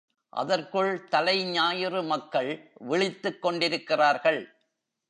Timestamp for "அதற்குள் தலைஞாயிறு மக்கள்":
0.29-2.71